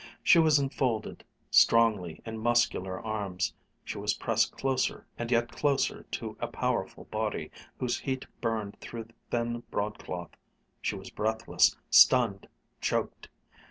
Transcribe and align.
She 0.23 0.39
was 0.39 0.57
enfolded 0.57 1.23
strongly 1.51 2.23
in 2.25 2.39
muscular 2.39 2.99
arms, 2.99 3.53
she 3.85 3.99
was 3.99 4.15
pressed 4.15 4.51
closer 4.57 5.05
and 5.15 5.29
yet 5.29 5.51
closer 5.51 6.01
to 6.13 6.35
a 6.39 6.47
powerful 6.47 7.03
body, 7.11 7.51
whose 7.77 7.99
heat 7.99 8.25
burned 8.41 8.79
through 8.81 9.03
the 9.03 9.13
thin 9.29 9.61
broadcloth, 9.69 10.31
she 10.81 10.95
was 10.95 11.11
breathless, 11.11 11.77
stunned, 11.91 12.47
choked. 12.79 13.29